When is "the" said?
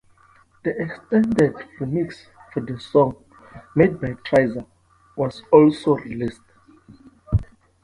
0.63-0.71, 2.61-2.79